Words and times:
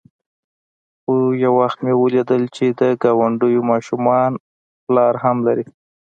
خو 1.01 1.15
يو 1.43 1.51
وخت 1.61 1.79
مې 1.85 1.93
وليدل 2.03 2.43
چې 2.55 2.65
د 2.79 2.81
گاونډيو 3.03 3.61
ماشومان 3.71 4.31
پلار 4.85 5.13
هم 5.23 5.37
لري. 5.47 5.65